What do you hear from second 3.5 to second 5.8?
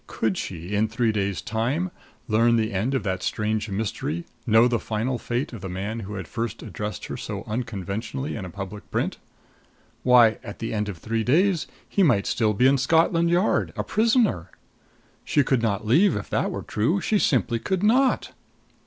mystery, know the final fate of the